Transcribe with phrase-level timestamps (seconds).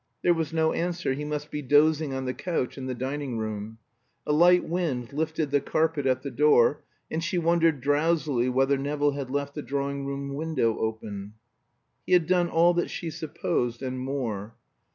[0.23, 3.77] There was no answer; he must be dozing on the couch in the dining room.
[4.25, 6.81] A light wind lifted the carpet at the door,
[7.11, 11.33] and she wondered drowsily whether Nevill had left the drawing room window open.
[12.07, 14.55] He had done all that she supposed, and more.